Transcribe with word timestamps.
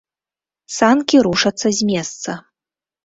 Санкі 0.77 1.17
рушацца 1.27 1.67
з 1.81 1.93
месца. 1.93 2.31